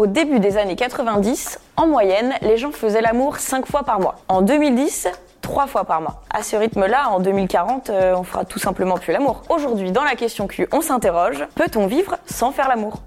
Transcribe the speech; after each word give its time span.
Au 0.00 0.06
début 0.06 0.40
des 0.40 0.56
années 0.56 0.76
90, 0.76 1.58
en 1.76 1.86
moyenne, 1.86 2.32
les 2.40 2.56
gens 2.56 2.70
faisaient 2.70 3.02
l'amour 3.02 3.36
5 3.36 3.66
fois 3.66 3.82
par 3.82 4.00
mois. 4.00 4.14
En 4.28 4.40
2010, 4.40 5.08
3 5.42 5.66
fois 5.66 5.84
par 5.84 6.00
mois. 6.00 6.22
À 6.30 6.42
ce 6.42 6.56
rythme-là, 6.56 7.10
en 7.10 7.20
2040, 7.20 7.90
euh, 7.90 8.14
on 8.16 8.22
fera 8.22 8.46
tout 8.46 8.58
simplement 8.58 8.96
plus 8.96 9.12
l'amour. 9.12 9.42
Aujourd'hui, 9.50 9.92
dans 9.92 10.02
la 10.02 10.14
question 10.14 10.46
Q, 10.46 10.68
on 10.72 10.80
s'interroge, 10.80 11.46
peut-on 11.54 11.86
vivre 11.86 12.16
sans 12.24 12.50
faire 12.50 12.66
l'amour? 12.66 13.02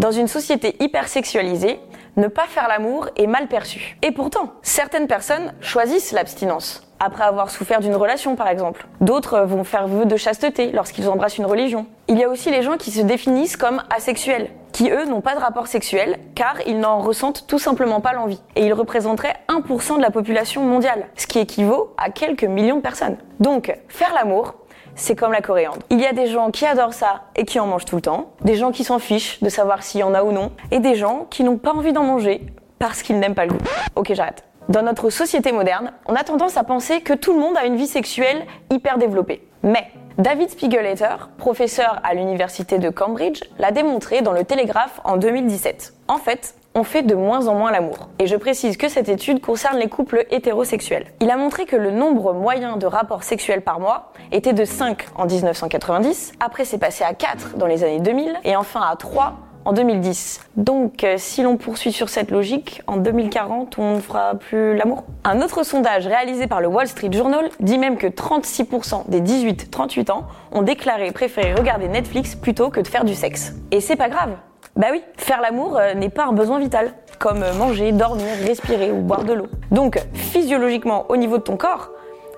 Dans 0.00 0.10
une 0.10 0.28
société 0.28 0.76
hyper 0.80 1.08
sexualisée, 1.08 1.80
ne 2.18 2.26
pas 2.26 2.46
faire 2.46 2.68
l'amour 2.68 3.08
est 3.16 3.26
mal 3.26 3.48
perçu. 3.48 3.96
Et 4.02 4.10
pourtant, 4.10 4.52
certaines 4.60 5.06
personnes 5.06 5.54
choisissent 5.62 6.12
l'abstinence 6.12 6.91
après 7.02 7.24
avoir 7.24 7.50
souffert 7.50 7.80
d'une 7.80 7.96
relation 7.96 8.36
par 8.36 8.48
exemple. 8.48 8.86
D'autres 9.00 9.40
vont 9.40 9.64
faire 9.64 9.88
vœu 9.88 10.06
de 10.06 10.16
chasteté 10.16 10.70
lorsqu'ils 10.72 11.08
embrassent 11.08 11.38
une 11.38 11.46
religion. 11.46 11.86
Il 12.08 12.18
y 12.18 12.24
a 12.24 12.28
aussi 12.28 12.50
les 12.50 12.62
gens 12.62 12.76
qui 12.76 12.90
se 12.90 13.00
définissent 13.00 13.56
comme 13.56 13.82
asexuels, 13.94 14.50
qui 14.72 14.90
eux 14.90 15.04
n'ont 15.06 15.20
pas 15.20 15.34
de 15.34 15.40
rapport 15.40 15.66
sexuel 15.66 16.18
car 16.34 16.56
ils 16.66 16.78
n'en 16.78 17.00
ressentent 17.00 17.46
tout 17.46 17.58
simplement 17.58 18.00
pas 18.00 18.12
l'envie. 18.12 18.40
Et 18.56 18.64
ils 18.66 18.72
représenteraient 18.72 19.36
1% 19.48 19.96
de 19.96 20.02
la 20.02 20.10
population 20.10 20.62
mondiale, 20.62 21.06
ce 21.16 21.26
qui 21.26 21.40
équivaut 21.40 21.92
à 21.98 22.10
quelques 22.10 22.44
millions 22.44 22.76
de 22.76 22.82
personnes. 22.82 23.16
Donc, 23.40 23.76
faire 23.88 24.14
l'amour, 24.14 24.54
c'est 24.94 25.16
comme 25.16 25.32
la 25.32 25.40
coriandre. 25.40 25.78
Il 25.90 26.00
y 26.00 26.06
a 26.06 26.12
des 26.12 26.26
gens 26.26 26.50
qui 26.50 26.66
adorent 26.66 26.94
ça 26.94 27.22
et 27.34 27.44
qui 27.44 27.58
en 27.58 27.66
mangent 27.66 27.86
tout 27.86 27.96
le 27.96 28.02
temps, 28.02 28.30
des 28.42 28.54
gens 28.54 28.70
qui 28.70 28.84
s'en 28.84 28.98
fichent 28.98 29.42
de 29.42 29.48
savoir 29.48 29.82
s'il 29.82 30.00
y 30.00 30.04
en 30.04 30.14
a 30.14 30.22
ou 30.22 30.32
non, 30.32 30.52
et 30.70 30.78
des 30.78 30.94
gens 30.94 31.26
qui 31.30 31.42
n'ont 31.44 31.58
pas 31.58 31.72
envie 31.72 31.92
d'en 31.92 32.04
manger 32.04 32.46
parce 32.78 33.02
qu'ils 33.02 33.18
n'aiment 33.18 33.34
pas 33.34 33.46
le 33.46 33.52
goût. 33.52 33.64
Ok, 33.96 34.12
j'arrête. 34.14 34.44
Dans 34.68 34.82
notre 34.82 35.10
société 35.10 35.50
moderne, 35.50 35.92
on 36.06 36.14
a 36.14 36.22
tendance 36.22 36.56
à 36.56 36.62
penser 36.62 37.00
que 37.00 37.12
tout 37.12 37.32
le 37.32 37.40
monde 37.40 37.56
a 37.56 37.66
une 37.66 37.76
vie 37.76 37.88
sexuelle 37.88 38.46
hyper 38.70 38.96
développée. 38.96 39.46
Mais 39.64 39.88
David 40.18 40.50
Spiegeletter, 40.50 41.16
professeur 41.36 42.00
à 42.04 42.14
l'université 42.14 42.78
de 42.78 42.88
Cambridge, 42.88 43.40
l'a 43.58 43.72
démontré 43.72 44.22
dans 44.22 44.32
le 44.32 44.44
Télégraphe 44.44 45.00
en 45.04 45.16
2017. 45.16 45.94
En 46.06 46.18
fait, 46.18 46.54
on 46.74 46.84
fait 46.84 47.02
de 47.02 47.14
moins 47.14 47.48
en 47.48 47.54
moins 47.54 47.72
l'amour. 47.72 48.08
Et 48.18 48.26
je 48.26 48.36
précise 48.36 48.76
que 48.76 48.88
cette 48.88 49.08
étude 49.08 49.40
concerne 49.40 49.78
les 49.78 49.88
couples 49.88 50.26
hétérosexuels. 50.30 51.06
Il 51.20 51.30
a 51.30 51.36
montré 51.36 51.66
que 51.66 51.76
le 51.76 51.90
nombre 51.90 52.32
moyen 52.32 52.76
de 52.76 52.86
rapports 52.86 53.24
sexuels 53.24 53.62
par 53.62 53.80
mois 53.80 54.12
était 54.30 54.52
de 54.52 54.64
5 54.64 55.06
en 55.16 55.26
1990, 55.26 56.32
après 56.40 56.64
c'est 56.64 56.78
passé 56.78 57.04
à 57.04 57.14
4 57.14 57.56
dans 57.56 57.66
les 57.66 57.82
années 57.82 58.00
2000, 58.00 58.38
et 58.44 58.54
enfin 58.56 58.80
à 58.80 58.96
3 58.96 59.34
en 59.64 59.72
2010. 59.72 60.40
Donc, 60.56 61.04
euh, 61.04 61.14
si 61.18 61.42
l'on 61.42 61.56
poursuit 61.56 61.92
sur 61.92 62.08
cette 62.08 62.30
logique, 62.30 62.82
en 62.86 62.96
2040, 62.96 63.78
on 63.78 63.96
ne 63.96 64.00
fera 64.00 64.34
plus 64.34 64.76
l'amour. 64.76 65.04
Un 65.24 65.40
autre 65.40 65.64
sondage 65.64 66.06
réalisé 66.06 66.46
par 66.46 66.60
le 66.60 66.68
Wall 66.68 66.88
Street 66.88 67.12
Journal 67.12 67.48
dit 67.60 67.78
même 67.78 67.96
que 67.96 68.06
36% 68.06 69.08
des 69.08 69.20
18-38 69.20 70.10
ans 70.10 70.26
ont 70.52 70.62
déclaré 70.62 71.12
préférer 71.12 71.54
regarder 71.54 71.88
Netflix 71.88 72.34
plutôt 72.34 72.70
que 72.70 72.80
de 72.80 72.86
faire 72.86 73.04
du 73.04 73.14
sexe. 73.14 73.54
Et 73.70 73.80
c'est 73.80 73.96
pas 73.96 74.08
grave. 74.08 74.36
Bah 74.76 74.88
oui, 74.90 75.02
faire 75.16 75.40
l'amour 75.40 75.76
euh, 75.76 75.94
n'est 75.94 76.08
pas 76.08 76.24
un 76.24 76.32
besoin 76.32 76.58
vital, 76.58 76.94
comme 77.18 77.44
manger, 77.58 77.92
dormir, 77.92 78.26
respirer 78.46 78.90
ou 78.90 79.02
boire 79.02 79.24
de 79.24 79.34
l'eau. 79.34 79.46
Donc, 79.70 80.00
physiologiquement, 80.14 81.04
au 81.10 81.16
niveau 81.16 81.36
de 81.36 81.42
ton 81.42 81.56
corps, 81.56 81.90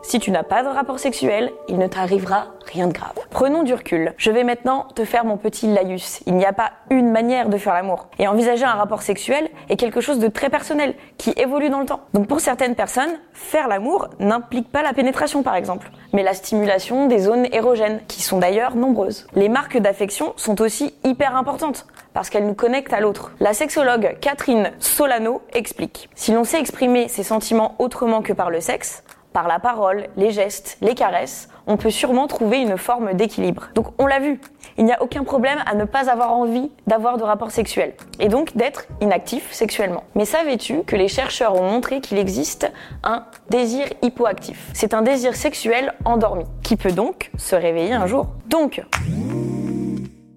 si 0.03 0.19
tu 0.19 0.31
n'as 0.31 0.43
pas 0.43 0.63
de 0.63 0.69
rapport 0.69 0.99
sexuel, 0.99 1.51
il 1.69 1.79
ne 1.79 1.87
t'arrivera 1.87 2.49
rien 2.75 2.89
de 2.89 2.93
grave. 2.93 3.15
Prenons 3.31 3.63
du 3.63 3.73
recul. 3.73 4.13
Je 4.17 4.33
vais 4.33 4.43
maintenant 4.43 4.89
te 4.97 5.05
faire 5.05 5.25
mon 5.25 5.37
petit 5.37 5.73
laïus. 5.73 6.23
Il 6.27 6.35
n'y 6.35 6.45
a 6.45 6.53
pas 6.53 6.73
une 6.91 7.11
manière 7.11 7.49
de 7.49 7.57
faire 7.57 7.73
l'amour. 7.73 8.09
Et 8.19 8.27
envisager 8.27 8.65
un 8.65 8.73
rapport 8.73 9.03
sexuel 9.03 9.49
est 9.69 9.77
quelque 9.77 10.01
chose 10.01 10.19
de 10.19 10.27
très 10.27 10.51
personnel, 10.51 10.95
qui 11.17 11.33
évolue 11.37 11.71
dans 11.71 11.81
le 11.81 11.87
temps. 11.87 12.01
Donc 12.15 12.27
pour 12.27 12.41
certaines 12.41 12.75
personnes, 12.75 13.11
faire 13.33 13.69
l'amour 13.69 14.09
n'implique 14.19 14.71
pas 14.73 14.83
la 14.83 14.93
pénétration 14.93 15.45
par 15.45 15.55
exemple, 15.55 15.91
mais 16.13 16.25
la 16.25 16.35
stimulation 16.35 17.07
des 17.07 17.21
zones 17.21 17.47
érogènes, 17.53 18.01
qui 18.09 18.23
sont 18.23 18.39
d'ailleurs 18.39 18.75
nombreuses. 18.75 19.29
Les 19.35 19.49
marques 19.49 19.79
d'affection 19.79 20.33
sont 20.37 20.61
aussi 20.61 20.95
hyper 21.05 21.37
importantes 21.37 21.87
parce 22.13 22.31
qu'elles 22.31 22.47
nous 22.47 22.55
connectent 22.55 22.93
à 22.93 23.01
l'autre. 23.01 23.33
La 23.41 23.55
sexologue 23.55 24.17
Catherine 24.21 24.73
Solano 24.81 25.43
explique. 25.53 26.09
Si 26.15 26.33
l'on 26.33 26.45
sait 26.45 26.61
exprimer 26.61 27.09
ses 27.09 27.23
sentiments 27.23 27.75
autrement 27.79 28.23
que 28.23 28.33
par 28.33 28.51
le 28.51 28.61
sexe, 28.61 29.05
par 29.35 29.49
la 29.49 29.59
parole, 29.59 30.07
les 30.17 30.31
gestes, 30.31 30.79
les 30.81 30.95
caresses, 30.95 31.51
on 31.67 31.77
peut 31.77 31.91
sûrement 31.91 32.29
trouver 32.29 32.61
une 32.61 32.79
forme 32.79 33.15
d'équilibre. 33.15 33.69
Donc 33.75 33.89
on 33.99 34.07
l'a 34.07 34.21
vu, 34.21 34.41
il 34.79 34.85
n'y 34.85 34.93
a 34.93 35.03
aucun 35.03 35.25
problème 35.25 35.59
à 35.67 35.75
ne 35.75 35.85
pas 35.85 36.09
avoir 36.09 36.33
envie 36.33 36.71
d'avoir 36.87 37.19
de 37.19 37.25
rapports 37.25 37.51
sexuels 37.51 37.95
et 38.21 38.29
donc 38.29 38.57
d'être 38.57 38.87
inactif 39.01 39.53
sexuellement. 39.53 40.05
Mais 40.15 40.25
savais-tu 40.25 40.85
que 40.85 40.95
les 40.95 41.09
chercheurs 41.09 41.61
ont 41.61 41.69
montré 41.69 42.01
qu'il 42.01 42.19
existe 42.19 42.71
un 43.03 43.25
désir 43.51 43.87
hypoactif? 44.03 44.71
C'est 44.73 44.95
un 44.95 45.03
désir 45.03 45.35
sexuel 45.35 45.93
endormi 46.05 46.45
qui 46.63 46.77
peut 46.77 46.93
donc 46.93 47.33
se 47.37 47.57
réveiller 47.57 47.93
un 47.93 48.07
jour. 48.07 48.29
Donc 48.47 48.83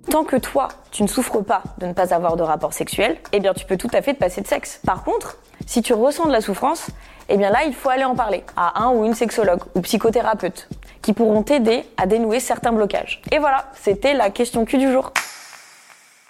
Tant 0.09 0.23
que 0.23 0.37
toi, 0.37 0.69
tu 0.91 1.03
ne 1.03 1.07
souffres 1.07 1.41
pas 1.41 1.63
de 1.79 1.85
ne 1.85 1.91
pas 1.91 2.13
avoir 2.13 2.37
de 2.37 2.43
rapport 2.43 2.71
sexuel, 2.71 3.17
eh 3.33 3.41
bien 3.41 3.53
tu 3.53 3.65
peux 3.65 3.75
tout 3.75 3.89
à 3.91 4.01
fait 4.01 4.13
te 4.13 4.19
passer 4.19 4.39
de 4.39 4.47
sexe. 4.47 4.79
Par 4.85 5.03
contre, 5.03 5.37
si 5.65 5.81
tu 5.81 5.93
ressens 5.93 6.27
de 6.27 6.31
la 6.31 6.39
souffrance, 6.39 6.87
eh 7.27 7.35
bien 7.35 7.49
là, 7.49 7.65
il 7.65 7.73
faut 7.73 7.89
aller 7.89 8.05
en 8.05 8.15
parler 8.15 8.45
à 8.55 8.83
un 8.83 8.91
ou 8.91 9.03
une 9.03 9.13
sexologue 9.13 9.59
ou 9.75 9.81
psychothérapeute 9.81 10.69
qui 11.01 11.11
pourront 11.11 11.43
t'aider 11.43 11.83
à 11.97 12.05
dénouer 12.05 12.39
certains 12.39 12.71
blocages. 12.71 13.21
Et 13.33 13.39
voilà, 13.39 13.65
c'était 13.73 14.13
la 14.13 14.29
question 14.29 14.63
Q 14.63 14.77
du 14.77 14.89
jour. 14.89 15.11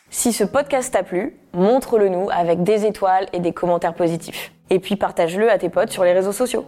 Si 0.09 0.33
ce 0.33 0.43
podcast 0.43 0.91
t'a 0.91 1.03
plu, 1.03 1.37
montre-le 1.53 2.09
nous 2.09 2.29
avec 2.31 2.63
des 2.63 2.85
étoiles 2.85 3.27
et 3.31 3.39
des 3.39 3.53
commentaires 3.53 3.93
positifs. 3.93 4.51
Et 4.71 4.79
puis 4.79 4.95
partage-le 4.95 5.51
à 5.51 5.59
tes 5.59 5.69
potes 5.69 5.91
sur 5.91 6.03
les 6.03 6.13
réseaux 6.13 6.31
sociaux. 6.31 6.65